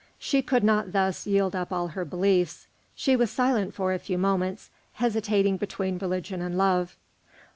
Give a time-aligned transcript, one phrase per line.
[0.17, 2.65] She could not thus yield up all her beliefs.
[2.95, 6.97] She was silent for a few moments, hesitating between religion and love.